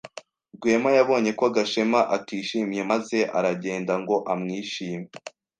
Rwema 0.57 0.89
yabonye 0.97 1.31
ko 1.39 1.45
Gashema 1.55 2.01
atishimye 2.17 2.81
maze 2.91 3.19
aragenda 3.37 3.93
ngo 4.01 4.15
amwishime. 4.33 5.07